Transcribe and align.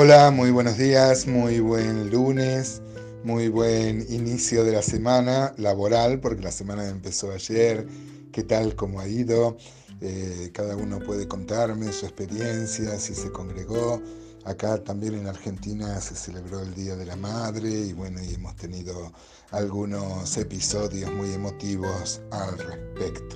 Hola, 0.00 0.30
muy 0.30 0.52
buenos 0.52 0.78
días, 0.78 1.26
muy 1.26 1.58
buen 1.58 2.08
lunes, 2.08 2.82
muy 3.24 3.48
buen 3.48 4.06
inicio 4.08 4.62
de 4.62 4.70
la 4.70 4.80
semana 4.80 5.52
laboral, 5.56 6.20
porque 6.20 6.40
la 6.40 6.52
semana 6.52 6.88
empezó 6.88 7.32
ayer. 7.32 7.84
¿Qué 8.30 8.44
tal? 8.44 8.76
¿Cómo 8.76 9.00
ha 9.00 9.08
ido? 9.08 9.56
Eh, 10.00 10.50
cada 10.54 10.76
uno 10.76 11.00
puede 11.00 11.26
contarme 11.26 11.92
su 11.92 12.06
experiencia, 12.06 12.96
si 13.00 13.12
se 13.12 13.32
congregó. 13.32 14.00
Acá 14.44 14.78
también 14.84 15.14
en 15.14 15.26
Argentina 15.26 16.00
se 16.00 16.14
celebró 16.14 16.60
el 16.60 16.72
Día 16.76 16.94
de 16.94 17.04
la 17.04 17.16
Madre 17.16 17.68
y 17.68 17.92
bueno, 17.92 18.22
y 18.22 18.34
hemos 18.34 18.54
tenido 18.54 19.12
algunos 19.50 20.36
episodios 20.36 21.12
muy 21.12 21.32
emotivos 21.32 22.20
al 22.30 22.56
respecto. 22.56 23.34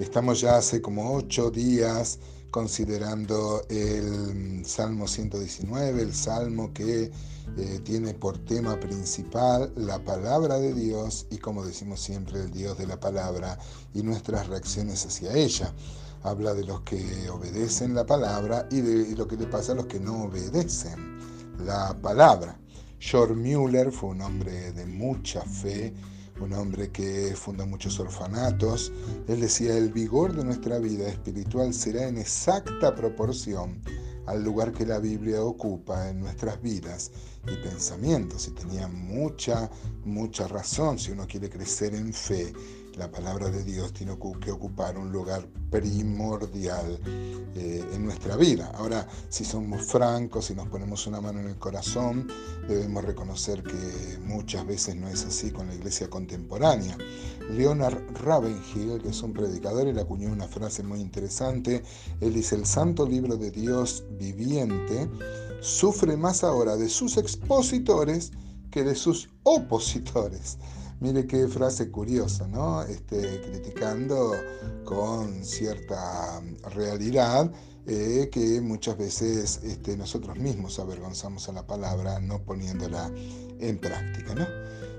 Estamos 0.00 0.40
ya 0.40 0.56
hace 0.56 0.82
como 0.82 1.14
ocho 1.14 1.52
días 1.52 2.18
considerando 2.54 3.62
el 3.68 4.64
Salmo 4.64 5.08
119, 5.08 6.02
el 6.02 6.14
Salmo 6.14 6.72
que 6.72 7.10
eh, 7.56 7.80
tiene 7.82 8.14
por 8.14 8.38
tema 8.44 8.78
principal 8.78 9.72
la 9.74 9.98
palabra 9.98 10.60
de 10.60 10.72
Dios 10.72 11.26
y 11.32 11.38
como 11.38 11.66
decimos 11.66 11.98
siempre, 11.98 12.38
el 12.38 12.52
Dios 12.52 12.78
de 12.78 12.86
la 12.86 13.00
palabra 13.00 13.58
y 13.92 14.04
nuestras 14.04 14.46
reacciones 14.46 15.04
hacia 15.04 15.32
ella. 15.34 15.74
Habla 16.22 16.54
de 16.54 16.62
los 16.62 16.82
que 16.82 17.28
obedecen 17.28 17.92
la 17.92 18.06
palabra 18.06 18.68
y 18.70 18.82
de 18.82 19.16
lo 19.16 19.26
que 19.26 19.36
le 19.36 19.48
pasa 19.48 19.72
a 19.72 19.74
los 19.74 19.86
que 19.86 19.98
no 19.98 20.22
obedecen 20.22 21.18
la 21.58 21.92
palabra. 22.00 22.56
George 23.00 23.34
Müller 23.34 23.90
fue 23.90 24.10
un 24.10 24.20
hombre 24.20 24.70
de 24.70 24.86
mucha 24.86 25.40
fe, 25.42 25.92
un 26.40 26.52
hombre 26.52 26.90
que 26.90 27.34
funda 27.36 27.64
muchos 27.64 27.98
orfanatos. 28.00 28.92
Él 29.28 29.40
decía, 29.40 29.76
el 29.76 29.90
vigor 29.90 30.34
de 30.34 30.44
nuestra 30.44 30.78
vida 30.78 31.08
espiritual 31.08 31.72
será 31.72 32.08
en 32.08 32.18
exacta 32.18 32.94
proporción 32.94 33.80
al 34.26 34.42
lugar 34.42 34.72
que 34.72 34.86
la 34.86 34.98
Biblia 34.98 35.42
ocupa 35.42 36.08
en 36.08 36.20
nuestras 36.20 36.60
vidas 36.62 37.12
y 37.46 37.56
pensamientos. 37.62 38.48
Y 38.48 38.52
tenía 38.52 38.88
mucha, 38.88 39.70
mucha 40.04 40.48
razón 40.48 40.98
si 40.98 41.12
uno 41.12 41.26
quiere 41.26 41.50
crecer 41.50 41.94
en 41.94 42.12
fe 42.12 42.52
la 42.96 43.10
palabra 43.10 43.50
de 43.50 43.64
Dios 43.64 43.92
tiene 43.92 44.16
que 44.40 44.50
ocupar 44.50 44.96
un 44.96 45.10
lugar 45.10 45.46
primordial 45.70 47.00
eh, 47.54 47.84
en 47.92 48.04
nuestra 48.04 48.36
vida. 48.36 48.70
Ahora, 48.74 49.06
si 49.28 49.44
somos 49.44 49.86
francos, 49.86 50.50
y 50.50 50.54
nos 50.54 50.68
ponemos 50.68 51.06
una 51.06 51.20
mano 51.20 51.40
en 51.40 51.48
el 51.48 51.56
corazón, 51.56 52.28
debemos 52.68 53.04
reconocer 53.04 53.62
que 53.62 54.18
muchas 54.24 54.66
veces 54.66 54.96
no 54.96 55.08
es 55.08 55.24
así 55.24 55.50
con 55.50 55.66
la 55.66 55.74
iglesia 55.74 56.08
contemporánea. 56.08 56.96
Leonard 57.50 57.98
Ravenhill, 58.22 59.02
que 59.02 59.08
es 59.08 59.22
un 59.22 59.32
predicador, 59.32 59.86
él 59.86 59.98
acuñó 59.98 60.30
una 60.30 60.48
frase 60.48 60.82
muy 60.82 61.00
interesante. 61.00 61.82
Él 62.20 62.34
dice, 62.34 62.56
el 62.56 62.66
santo 62.66 63.06
libro 63.06 63.36
de 63.36 63.50
Dios 63.50 64.04
viviente 64.18 65.08
sufre 65.60 66.16
más 66.16 66.44
ahora 66.44 66.76
de 66.76 66.88
sus 66.88 67.16
expositores 67.16 68.32
que 68.70 68.82
de 68.84 68.94
sus 68.94 69.28
opositores. 69.42 70.58
Mire 71.04 71.26
qué 71.26 71.46
frase 71.48 71.90
curiosa, 71.90 72.48
¿no? 72.48 72.82
Este, 72.82 73.42
criticando 73.42 74.32
con 74.86 75.44
cierta 75.44 76.40
realidad 76.74 77.52
eh, 77.86 78.30
que 78.32 78.62
muchas 78.62 78.96
veces 78.96 79.60
este, 79.64 79.98
nosotros 79.98 80.38
mismos 80.38 80.78
avergonzamos 80.78 81.46
a 81.50 81.52
la 81.52 81.66
palabra 81.66 82.20
no 82.20 82.42
poniéndola 82.42 83.12
en 83.60 83.76
práctica, 83.76 84.34
¿no? 84.34 84.46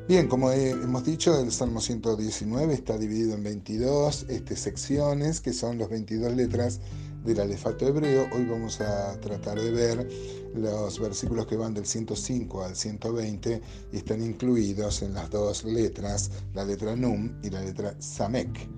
Bien, 0.08 0.28
como 0.28 0.52
hemos 0.52 1.04
dicho, 1.04 1.40
el 1.40 1.52
Salmo 1.52 1.82
119 1.82 2.72
está 2.72 3.00
dividido 3.00 3.34
en 3.34 3.44
22 3.44 4.28
este, 4.30 4.56
secciones, 4.56 5.42
que 5.42 5.54
son 5.54 5.80
las 5.80 5.90
22 5.90 6.36
letras 6.36 6.82
del 7.26 7.40
alefato 7.40 7.88
hebreo. 7.88 8.28
Hoy 8.32 8.46
vamos 8.46 8.80
a 8.82 9.20
tratar 9.20 9.60
de 9.60 9.72
ver 9.72 10.08
los 10.54 11.00
versículos 11.00 11.48
que 11.48 11.58
van 11.58 11.74
del 11.74 11.86
105 11.86 12.64
al 12.64 12.76
120 12.76 13.62
y 13.92 13.98
están 13.98 14.22
incluidos 14.22 15.02
en 15.02 15.16
las 15.16 15.30
dos 15.32 15.64
letras, 15.64 16.30
la 16.54 16.64
letra 16.64 16.96
Num 16.96 17.34
y 17.42 17.50
la 17.50 17.62
letra 17.62 17.96
Samek. 18.00 18.70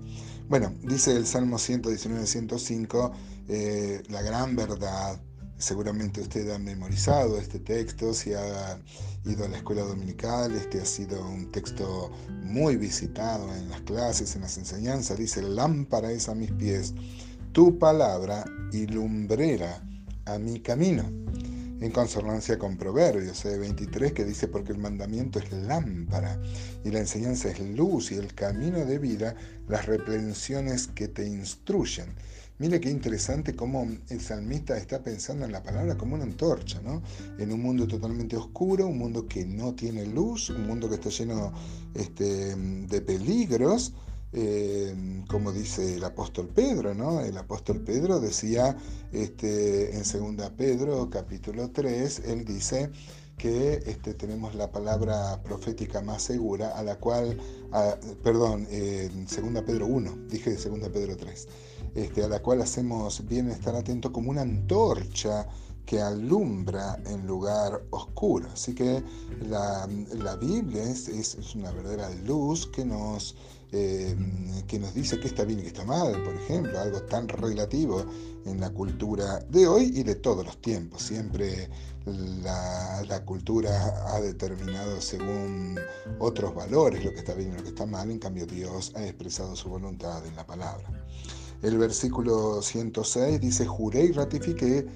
Bueno, 0.48 0.74
dice 0.82 1.14
el 1.14 1.26
Salmo 1.26 1.58
119-105, 1.58 3.12
eh, 3.48 4.02
la 4.08 4.22
gran 4.22 4.56
verdad. 4.56 5.20
Seguramente 5.58 6.20
usted 6.20 6.48
ha 6.50 6.58
memorizado 6.58 7.36
este 7.36 7.58
texto, 7.58 8.14
si 8.14 8.32
ha 8.32 8.80
ido 9.26 9.44
a 9.44 9.48
la 9.48 9.56
escuela 9.56 9.82
dominical, 9.82 10.54
este 10.54 10.80
ha 10.80 10.84
sido 10.84 11.20
un 11.28 11.50
texto 11.50 12.12
muy 12.44 12.76
visitado 12.76 13.52
en 13.56 13.68
las 13.68 13.80
clases, 13.80 14.36
en 14.36 14.42
las 14.42 14.56
enseñanzas. 14.56 15.18
Dice, 15.18 15.42
lámpara 15.42 16.12
es 16.12 16.28
a 16.28 16.36
mis 16.36 16.52
pies 16.52 16.94
tu 17.58 17.76
palabra 17.76 18.44
y 18.70 18.86
lumbrera 18.86 19.82
a 20.26 20.38
mi 20.38 20.60
camino. 20.60 21.02
En 21.80 21.90
consonancia 21.90 22.56
con 22.56 22.76
Proverbios 22.76 23.42
23 23.42 24.12
que 24.12 24.24
dice, 24.24 24.46
porque 24.46 24.70
el 24.70 24.78
mandamiento 24.78 25.40
es 25.40 25.50
lámpara 25.50 26.40
y 26.84 26.92
la 26.92 27.00
enseñanza 27.00 27.50
es 27.50 27.58
luz 27.58 28.12
y 28.12 28.14
el 28.14 28.32
camino 28.32 28.84
de 28.84 29.00
vida, 29.00 29.34
las 29.66 29.86
reprensiones 29.86 30.86
que 30.86 31.08
te 31.08 31.26
instruyen. 31.26 32.06
Mire 32.60 32.78
qué 32.78 32.90
interesante 32.90 33.56
cómo 33.56 33.88
el 34.08 34.20
salmista 34.20 34.78
está 34.78 35.02
pensando 35.02 35.44
en 35.44 35.50
la 35.50 35.64
palabra 35.64 35.98
como 35.98 36.14
una 36.14 36.22
antorcha, 36.22 36.80
¿no? 36.80 37.02
En 37.40 37.52
un 37.52 37.60
mundo 37.60 37.88
totalmente 37.88 38.36
oscuro, 38.36 38.86
un 38.86 38.98
mundo 38.98 39.26
que 39.26 39.44
no 39.44 39.74
tiene 39.74 40.06
luz, 40.06 40.50
un 40.50 40.64
mundo 40.64 40.88
que 40.88 40.94
está 40.94 41.08
lleno 41.08 41.52
este, 41.92 42.54
de 42.54 43.00
peligros, 43.00 43.94
eh, 44.32 45.24
como 45.28 45.52
dice 45.52 45.94
el 45.94 46.04
apóstol 46.04 46.48
Pedro, 46.48 46.94
¿no? 46.94 47.20
El 47.20 47.36
apóstol 47.38 47.80
Pedro 47.80 48.20
decía 48.20 48.76
este, 49.12 49.96
en 49.96 50.36
2 50.36 50.50
Pedro 50.50 51.08
capítulo 51.10 51.70
3, 51.70 52.22
él 52.26 52.44
dice 52.44 52.90
que 53.38 53.74
este, 53.86 54.14
tenemos 54.14 54.54
la 54.54 54.70
palabra 54.70 55.40
profética 55.42 56.02
más 56.02 56.22
segura, 56.22 56.70
a 56.76 56.82
la 56.82 56.96
cual, 56.96 57.38
perdón, 58.22 58.66
en 58.70 59.26
2 59.26 59.62
Pedro 59.62 59.86
1, 59.86 60.26
dije 60.28 60.50
de 60.50 60.56
2 60.56 60.88
Pedro 60.88 61.16
3, 61.16 61.48
este, 61.94 62.24
a 62.24 62.28
la 62.28 62.40
cual 62.42 62.60
hacemos 62.60 63.26
bien 63.26 63.48
estar 63.48 63.76
atento 63.76 64.12
como 64.12 64.30
una 64.30 64.42
antorcha 64.42 65.46
que 65.88 66.02
alumbra 66.02 67.00
en 67.06 67.26
lugar 67.26 67.82
oscuro. 67.88 68.46
Así 68.52 68.74
que 68.74 69.02
la, 69.48 69.86
Biblia 70.38 70.82
es, 70.82 71.08
es, 71.08 71.54
una 71.54 71.70
verdadera 71.72 72.10
luz 72.26 72.66
que 72.66 72.84
nos, 72.84 73.34
eh, 73.72 74.14
que 74.66 74.78
nos 74.78 74.92
dice 74.92 75.18
qué 75.18 75.28
está 75.28 75.44
bien 75.44 75.60
y 75.60 75.62
qué 75.62 75.68
está 75.68 75.86
mal, 75.86 76.12
por 76.22 76.34
ejemplo, 76.34 76.78
algo 76.78 77.00
tan 77.04 77.26
relativo 77.26 78.04
en 78.44 78.60
la 78.60 78.68
cultura 78.68 79.38
de 79.48 79.66
hoy 79.66 79.90
y 79.94 80.02
de 80.02 80.14
todos 80.16 80.44
los 80.44 80.60
tiempos. 80.60 81.00
Siempre 81.04 81.70
la, 82.04 83.02
la, 83.08 83.24
cultura 83.24 83.72
ha 84.12 84.20
determinado 84.20 85.00
según 85.00 85.80
otros 86.18 86.54
valores 86.54 87.02
lo 87.02 87.12
que 87.12 87.20
está 87.20 87.32
bien 87.32 87.54
y 87.54 87.56
lo 87.56 87.62
que 87.62 87.70
está 87.70 87.86
mal, 87.86 88.10
en 88.10 88.18
cambio 88.18 88.44
Dios 88.44 88.92
ha 88.94 89.06
expresado 89.06 89.56
su 89.56 89.70
voluntad 89.70 90.26
en 90.26 90.36
la 90.36 90.46
palabra. 90.46 90.86
El 91.62 91.78
versículo 91.78 92.60
106 92.60 93.40
dice, 93.40 93.64
juré 93.64 94.04
y 94.04 94.12
ratifiqué 94.12 94.86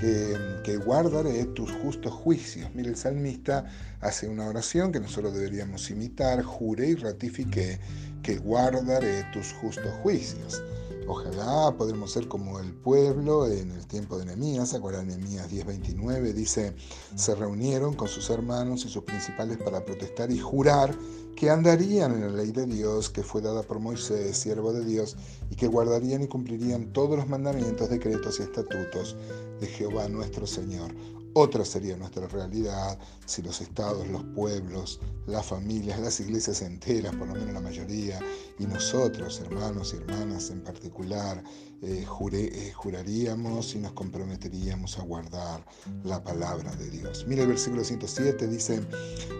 que, 0.00 0.76
guardaré 0.76 1.44
tus 1.46 1.70
justos 1.70 2.12
juicios. 2.12 2.70
Mire, 2.74 2.90
el 2.90 2.96
salmista 2.96 3.66
hace 4.00 4.28
una 4.28 4.46
oración 4.46 4.92
que 4.92 5.00
nosotros 5.00 5.34
deberíamos 5.34 5.90
imitar, 5.90 6.42
juré 6.42 6.88
y 6.88 6.94
ratifiqué 6.94 7.78
que 8.22 8.38
guardaré 8.38 9.24
tus 9.32 9.52
justos 9.52 9.92
juicios. 10.02 10.62
Ojalá 11.08 11.74
podremos 11.76 12.12
ser 12.12 12.28
como 12.28 12.60
el 12.60 12.72
pueblo 12.72 13.48
en 13.48 13.72
el 13.72 13.86
tiempo 13.86 14.18
de 14.18 14.24
Nehemías, 14.24 14.72
acuerdan 14.72 15.08
Nehemías 15.08 15.50
10:29, 15.50 16.32
dice, 16.32 16.74
se 17.16 17.34
reunieron 17.34 17.94
con 17.94 18.08
sus 18.08 18.30
hermanos 18.30 18.84
y 18.84 18.88
sus 18.88 19.02
principales 19.02 19.58
para 19.58 19.84
protestar 19.84 20.30
y 20.30 20.38
jurar 20.38 20.94
que 21.36 21.50
andarían 21.50 22.12
en 22.12 22.22
la 22.22 22.42
ley 22.42 22.52
de 22.52 22.66
Dios 22.66 23.10
que 23.10 23.22
fue 23.22 23.40
dada 23.40 23.62
por 23.62 23.80
Moisés, 23.80 24.36
siervo 24.36 24.72
de 24.72 24.84
Dios, 24.84 25.16
y 25.50 25.56
que 25.56 25.66
guardarían 25.66 26.22
y 26.22 26.28
cumplirían 26.28 26.92
todos 26.92 27.16
los 27.16 27.28
mandamientos, 27.28 27.90
decretos 27.90 28.38
y 28.40 28.42
estatutos 28.42 29.16
de 29.60 29.66
Jehová 29.66 30.08
nuestro 30.08 30.46
Señor. 30.46 30.92
Otra 31.34 31.64
sería 31.64 31.96
nuestra 31.96 32.26
realidad 32.28 32.98
si 33.24 33.40
los 33.40 33.60
estados, 33.62 34.06
los 34.08 34.22
pueblos, 34.34 35.00
las 35.26 35.46
familias, 35.46 35.98
las 36.00 36.20
iglesias 36.20 36.60
enteras, 36.60 37.14
por 37.16 37.28
lo 37.28 37.34
menos 37.34 37.54
la 37.54 37.60
mayoría, 37.60 38.20
y 38.58 38.66
nosotros, 38.66 39.40
hermanos 39.40 39.94
y 39.94 39.96
hermanas 39.96 40.50
en 40.50 40.62
particular, 40.62 41.42
eh, 41.80 42.06
eh, 42.32 42.72
juraríamos 42.74 43.74
y 43.74 43.78
nos 43.78 43.92
comprometeríamos 43.92 44.98
a 44.98 45.02
guardar 45.02 45.64
la 46.04 46.22
palabra 46.22 46.76
de 46.76 46.90
Dios. 46.90 47.24
Mira 47.26 47.42
el 47.42 47.48
versículo 47.48 47.82
107, 47.82 48.46
dice, 48.46 48.80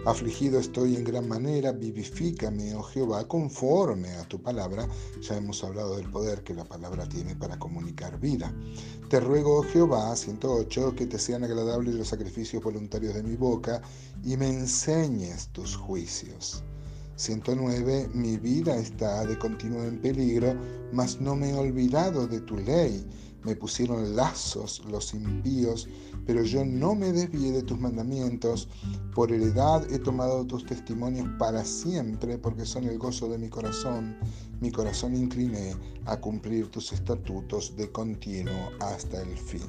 afligido 0.05 0.59
estoy 0.59 0.95
en 0.95 1.03
gran 1.03 1.27
manera, 1.27 1.71
vivifícame, 1.71 2.75
oh 2.75 2.83
Jehová, 2.83 3.27
conforme 3.27 4.09
a 4.15 4.27
tu 4.27 4.41
palabra. 4.41 4.87
Ya 5.21 5.37
hemos 5.37 5.63
hablado 5.63 5.95
del 5.95 6.09
poder 6.09 6.43
que 6.43 6.53
la 6.53 6.65
palabra 6.65 7.07
tiene 7.07 7.35
para 7.35 7.57
comunicar 7.57 8.19
vida. 8.19 8.53
Te 9.09 9.19
ruego, 9.19 9.59
oh 9.59 9.63
Jehová, 9.63 10.13
108, 10.15 10.95
que 10.95 11.05
te 11.05 11.19
sean 11.19 11.43
agradables 11.43 11.82
los 11.91 12.07
sacrificios 12.07 12.63
voluntarios 12.63 13.13
de 13.13 13.23
mi 13.23 13.35
boca 13.35 13.81
y 14.23 14.37
me 14.37 14.47
enseñes 14.47 15.49
tus 15.49 15.75
juicios. 15.75 16.63
109. 17.15 18.09
Mi 18.13 18.37
vida 18.37 18.75
está 18.75 19.25
de 19.25 19.37
continuo 19.37 19.83
en 19.83 20.01
peligro, 20.01 20.55
mas 20.91 21.21
no 21.21 21.35
me 21.35 21.51
he 21.51 21.53
olvidado 21.53 22.27
de 22.27 22.41
tu 22.41 22.57
ley. 22.57 23.05
me 23.43 23.57
pusieron 23.57 24.15
lazos 24.15 24.81
los 24.89 25.13
impíos, 25.13 25.89
pero 26.25 26.43
yo 26.43 26.63
no 26.63 26.95
me 26.95 27.11
desvié 27.11 27.51
de 27.51 27.61
tus 27.61 27.77
mandamientos. 27.77 28.69
Por 29.13 29.33
heredad 29.33 29.85
he 29.91 29.99
tomado 29.99 30.45
tus 30.47 30.65
testimonios 30.65 31.27
para 31.37 31.65
siempre, 31.65 32.37
porque 32.37 32.65
son 32.65 32.85
el 32.85 32.97
gozo 32.97 33.27
de 33.27 33.37
mi 33.37 33.49
corazón. 33.49 34.15
Mi 34.59 34.71
corazón 34.71 35.15
incliné 35.15 35.75
a 36.05 36.17
cumplir 36.17 36.69
tus 36.69 36.91
estatutos 36.93 37.75
de 37.75 37.91
continuo 37.91 38.71
hasta 38.79 39.21
el 39.21 39.37
fin. 39.37 39.63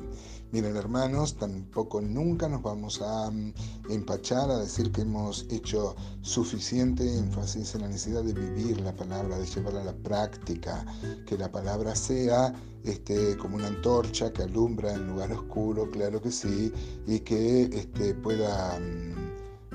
Miren 0.55 0.77
hermanos, 0.77 1.35
tampoco 1.35 2.01
nunca 2.01 2.49
nos 2.49 2.63
vamos 2.63 3.03
a 3.03 3.29
mm, 3.29 3.53
empachar 3.91 4.51
a 4.51 4.59
decir 4.59 4.93
que 4.93 5.01
hemos 5.01 5.47
hecho 5.51 5.97
suficiente 6.23 7.03
énfasis 7.19 7.75
en 7.75 7.81
la 7.81 7.89
necesidad 7.89 8.23
de 8.23 8.35
vivir 8.35 8.81
la 8.81 8.95
palabra, 8.95 9.37
de 9.37 9.47
llevarla 9.47 9.81
a 9.81 9.85
la 9.87 9.97
práctica, 9.97 10.87
que 11.27 11.37
la 11.37 11.51
palabra 11.51 11.97
sea 11.97 12.55
este, 12.85 13.37
como 13.37 13.57
una 13.57 13.67
antorcha 13.67 14.33
que 14.33 14.43
alumbra 14.45 14.95
en 14.95 15.09
lugar 15.09 15.33
oscuro, 15.33 15.91
claro 15.91 16.23
que 16.23 16.31
sí, 16.31 16.73
y 17.07 17.19
que 17.19 17.65
este, 17.65 18.15
pueda 18.15 18.79
mm, 18.79 19.24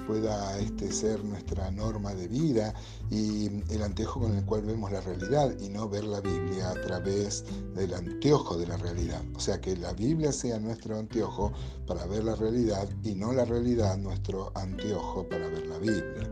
pueda 0.10 0.58
este, 0.58 0.92
ser 0.92 1.24
nuestra 1.24 1.70
norma 1.70 2.16
de 2.16 2.28
vida 2.28 2.74
y 3.12 3.46
el 3.72 3.84
anteojo 3.84 4.22
con 4.22 4.36
el 4.36 4.44
cual 4.44 4.64
vemos 4.64 4.92
la 4.92 5.02
realidad 5.02 5.56
y 5.60 5.70
no 5.70 5.88
ver 5.88 6.04
la 6.04 6.20
Biblia 6.20 6.72
a 6.72 6.82
través 6.82 7.46
del 7.76 7.94
anteojo 7.94 8.58
de 8.58 8.66
la 8.66 8.78
realidad. 8.78 9.22
O 9.36 9.40
sea, 9.40 9.62
que 9.62 9.78
la 9.78 9.94
Biblia 9.94 10.32
sea 10.32 10.60
nuestro 10.60 10.98
anteojo 10.98 11.52
para 11.86 12.08
ver 12.08 12.24
la 12.24 12.34
realidad 12.34 12.90
y 13.04 13.14
no 13.14 13.34
la 13.34 13.46
realidad 13.46 14.00
nuestro 14.00 14.52
anteojo 14.56 15.30
para 15.30 15.48
ver 15.48 15.68
la 15.68 15.78
Biblia. 15.78 16.28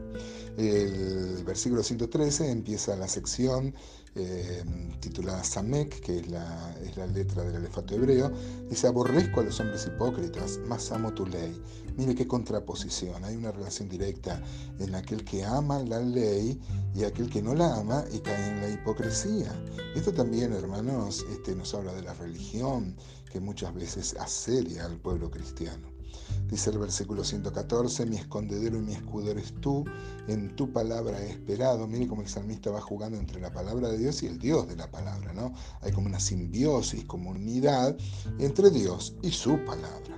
El 0.57 1.44
versículo 1.44 1.83
113 1.83 2.50
empieza 2.50 2.95
la 2.95 3.07
sección 3.07 3.75
eh, 4.15 4.63
titulada 5.00 5.44
Samek, 5.44 6.00
que 6.00 6.18
es 6.18 6.27
la, 6.30 6.75
letra 7.13 7.44
del 7.44 7.57
alefato 7.57 7.94
hebreo, 7.94 8.31
dice, 8.68 8.88
aborrezco 8.88 9.42
a 9.42 9.44
los 9.44 9.59
hombres 9.59 9.86
hipócritas, 9.86 10.57
más 10.68 10.92
amo 10.92 11.13
tu 11.13 11.27
ley. 11.27 11.62
Mire 11.95 12.15
qué 12.15 12.25
contraposición, 12.25 13.24
hay 13.24 13.36
una 13.36 13.51
relación 13.51 13.88
directa 13.88 14.42
en 14.80 14.95
aquel 14.95 15.24
que 15.24 15.45
ama 15.45 15.83
la 15.83 16.00
ley 16.00 16.60
y 16.95 17.03
aquel 17.03 17.30
que 17.30 17.44
no 17.44 17.53
la 17.53 17.75
ama 17.75 18.03
y 18.12 18.18
cae 18.18 18.50
en 18.50 18.62
la 18.62 18.69
hipocresía. 18.71 19.53
Esto 19.95 20.12
también, 20.12 20.53
hermanos, 20.53 21.24
este, 21.31 21.56
nos 21.56 21.75
habla 21.75 21.94
de 21.94 22.01
la 22.01 22.15
religión 22.15 22.95
que 23.31 23.39
muchas 23.39 23.75
veces 23.75 24.15
asedia 24.15 24.86
al 24.86 24.98
pueblo 24.98 25.30
cristiano. 25.30 25.96
Dice 26.49 26.69
el 26.69 26.77
versículo 26.77 27.25
114, 27.25 28.05
mi 28.05 28.15
escondedero 28.15 28.77
y 28.77 28.81
mi 28.81 28.94
escudo 28.94 29.31
eres 29.31 29.53
tú, 29.59 29.83
en 30.27 30.55
tu 30.55 30.71
palabra 30.71 31.21
he 31.21 31.31
esperado. 31.31 31.88
Mire 31.88 32.07
cómo 32.07 32.21
el 32.21 32.29
salmista 32.29 32.71
va 32.71 32.79
jugando 32.79 33.17
entre 33.17 33.41
la 33.41 33.51
palabra 33.51 33.89
de 33.89 33.97
Dios 33.97 34.23
y 34.23 34.27
el 34.27 34.39
Dios 34.39 34.67
de 34.67 34.77
la 34.77 34.89
palabra, 34.89 35.33
¿no? 35.33 35.53
Hay 35.81 35.91
como 35.91 36.07
una 36.07 36.19
simbiosis, 36.19 37.03
como 37.03 37.31
unidad 37.31 37.97
entre 38.39 38.69
Dios 38.69 39.13
y 39.21 39.31
su 39.31 39.57
palabra. 39.65 40.17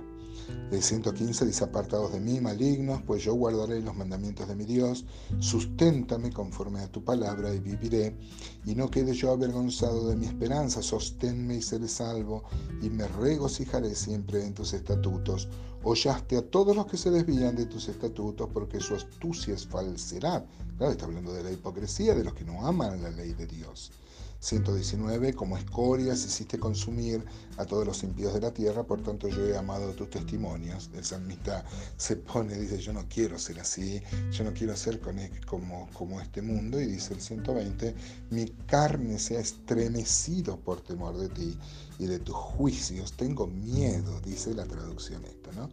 El 0.70 0.82
115 0.82 1.46
dice, 1.46 1.64
apartados 1.64 2.12
de 2.12 2.20
mí, 2.20 2.40
malignos, 2.40 3.02
pues 3.02 3.24
yo 3.24 3.34
guardaré 3.34 3.80
los 3.80 3.96
mandamientos 3.96 4.46
de 4.46 4.54
mi 4.54 4.64
Dios, 4.64 5.04
susténtame 5.40 6.32
conforme 6.32 6.80
a 6.80 6.90
tu 6.90 7.04
palabra 7.04 7.52
y 7.52 7.58
viviré, 7.58 8.16
y 8.64 8.76
no 8.76 8.88
quede 8.88 9.14
yo 9.14 9.32
avergonzado 9.32 10.08
de 10.08 10.16
mi 10.16 10.26
esperanza, 10.26 10.80
sosténme 10.80 11.56
y 11.56 11.62
seré 11.62 11.88
salvo, 11.88 12.44
y 12.82 12.88
me 12.88 13.08
regocijaré 13.08 13.94
siempre 13.96 14.44
en 14.44 14.54
tus 14.54 14.72
estatutos. 14.72 15.48
Hollaste 15.82 16.36
a 16.36 16.42
todos 16.42 16.76
los 16.76 16.86
que 16.86 16.98
se 16.98 17.10
desvían 17.10 17.56
de 17.56 17.64
tus 17.64 17.88
estatutos, 17.88 18.50
porque 18.52 18.80
su 18.80 18.94
astucia 18.94 19.54
es 19.54 19.66
falsedad. 19.66 20.44
Claro, 20.76 20.92
está 20.92 21.06
hablando 21.06 21.32
de 21.32 21.42
la 21.42 21.52
hipocresía 21.52 22.14
de 22.14 22.24
los 22.24 22.34
que 22.34 22.44
no 22.44 22.66
aman 22.66 23.02
la 23.02 23.10
ley 23.10 23.32
de 23.32 23.46
Dios. 23.46 23.90
119, 24.40 25.34
como 25.34 25.58
escorias 25.58 26.24
hiciste 26.24 26.58
consumir 26.58 27.24
a 27.58 27.66
todos 27.66 27.86
los 27.86 28.02
impíos 28.02 28.32
de 28.32 28.40
la 28.40 28.52
tierra, 28.52 28.82
por 28.84 29.02
tanto 29.02 29.28
yo 29.28 29.46
he 29.46 29.56
amado 29.56 29.92
tus 29.92 30.08
testimonios. 30.08 30.90
El 30.94 31.04
salmista 31.04 31.64
se 31.98 32.16
pone, 32.16 32.58
dice, 32.58 32.78
yo 32.78 32.94
no 32.94 33.04
quiero 33.08 33.38
ser 33.38 33.60
así, 33.60 34.02
yo 34.32 34.44
no 34.44 34.54
quiero 34.54 34.74
ser 34.76 35.00
como, 35.46 35.88
como 35.92 36.20
este 36.20 36.40
mundo, 36.40 36.80
y 36.80 36.86
dice 36.86 37.12
el 37.14 37.20
120, 37.20 37.94
mi 38.30 38.46
carne 38.66 39.18
se 39.18 39.36
ha 39.36 39.40
estremecido 39.40 40.58
por 40.58 40.80
temor 40.80 41.18
de 41.18 41.28
ti 41.28 41.58
y 41.98 42.06
de 42.06 42.18
tus 42.18 42.34
juicios, 42.34 43.12
tengo 43.12 43.46
miedo, 43.46 44.20
dice 44.22 44.54
la 44.54 44.64
traducción 44.64 45.22
esta, 45.26 45.52
¿no? 45.52 45.68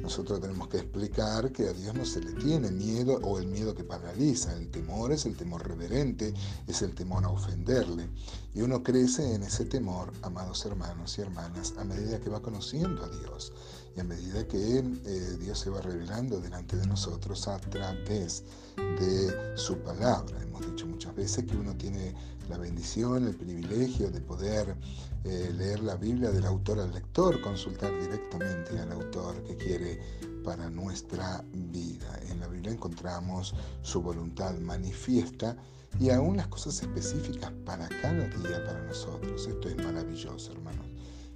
Nosotros 0.00 0.40
tenemos 0.40 0.68
que 0.68 0.78
explicar 0.78 1.50
que 1.50 1.68
a 1.68 1.72
Dios 1.72 1.92
no 1.94 2.04
se 2.04 2.20
le 2.20 2.32
tiene 2.34 2.70
miedo 2.70 3.18
o 3.24 3.40
el 3.40 3.48
miedo 3.48 3.74
que 3.74 3.82
paraliza, 3.82 4.56
el 4.56 4.70
temor 4.70 5.10
es 5.10 5.26
el 5.26 5.36
temor 5.36 5.66
reverente, 5.66 6.32
es 6.68 6.82
el 6.82 6.94
temor 6.94 7.24
a 7.24 7.30
ofenderle. 7.30 8.08
Y 8.54 8.60
uno 8.60 8.82
crece 8.82 9.34
en 9.34 9.42
ese 9.42 9.64
temor, 9.64 10.12
amados 10.22 10.64
hermanos 10.66 11.16
y 11.18 11.22
hermanas, 11.22 11.74
a 11.78 11.84
medida 11.84 12.20
que 12.20 12.28
va 12.28 12.40
conociendo 12.40 13.04
a 13.04 13.08
Dios 13.08 13.52
y 13.96 14.00
a 14.00 14.04
medida 14.04 14.46
que 14.46 14.78
eh, 14.78 15.36
Dios 15.40 15.58
se 15.58 15.70
va 15.70 15.80
revelando 15.80 16.40
delante 16.40 16.76
de 16.76 16.86
nosotros 16.86 17.48
a 17.48 17.58
través 17.58 18.44
de 18.76 19.56
su 19.56 19.78
palabra. 19.78 20.40
Hemos 20.42 20.66
dicho 20.66 20.86
muchas 20.86 21.14
veces 21.14 21.44
que 21.44 21.56
uno 21.56 21.74
tiene 21.76 22.14
la 22.48 22.58
bendición, 22.58 23.26
el 23.26 23.36
privilegio 23.36 24.10
de 24.10 24.20
poder 24.20 24.76
eh, 25.24 25.50
leer 25.56 25.80
la 25.80 25.96
Biblia 25.96 26.30
del 26.30 26.44
autor 26.44 26.80
al 26.80 26.92
lector, 26.92 27.40
consultar 27.40 27.92
directamente 28.00 28.78
al 28.78 28.92
autor 28.92 29.42
que 29.44 29.56
quiere 29.56 30.00
para 30.42 30.68
nuestra 30.68 31.44
vida. 31.52 32.20
En 32.28 32.40
la 32.40 32.48
Biblia 32.48 32.72
encontramos 32.72 33.54
su 33.82 34.02
voluntad 34.02 34.58
manifiesta 34.58 35.56
y 35.98 36.10
aún 36.10 36.36
las 36.36 36.48
cosas 36.48 36.82
específicas 36.82 37.52
para 37.64 37.88
cada 37.88 38.28
día 38.28 38.64
para 38.64 38.82
nosotros. 38.82 39.46
Esto 39.46 39.68
es 39.68 39.76
maravilloso, 39.76 40.52
hermanos. 40.52 40.86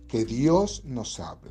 Que 0.08 0.24
Dios 0.24 0.82
nos 0.84 1.18
hable. 1.20 1.50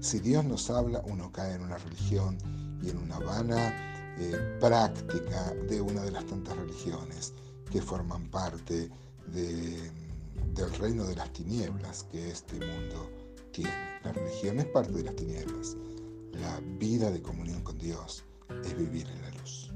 Si 0.00 0.20
Dios 0.20 0.44
nos 0.44 0.70
habla, 0.70 1.02
uno 1.06 1.32
cae 1.32 1.54
en 1.54 1.62
una 1.62 1.78
religión 1.78 2.38
y 2.82 2.90
en 2.90 2.98
una 2.98 3.18
vana 3.18 4.16
eh, 4.18 4.58
práctica 4.60 5.52
de 5.68 5.80
una 5.80 6.02
de 6.02 6.10
las 6.10 6.26
tantas 6.26 6.56
religiones 6.56 7.32
que 7.70 7.82
forman 7.82 8.28
parte 8.30 8.90
del 9.26 10.74
reino 10.78 11.04
de 11.04 11.16
las 11.16 11.32
tinieblas 11.32 12.04
que 12.04 12.30
este 12.30 12.54
mundo 12.54 13.10
tiene. 13.52 13.72
La 14.04 14.12
religión 14.12 14.58
es 14.58 14.66
parte 14.66 14.92
de 14.92 15.04
las 15.04 15.16
tinieblas. 15.16 15.76
La 16.32 16.60
vida 16.78 17.10
de 17.10 17.20
comunión 17.20 17.62
con 17.62 17.78
Dios 17.78 18.24
es 18.64 18.76
vivir 18.76 19.06
en 19.08 19.22
la 19.22 19.30
luz. 19.30 19.72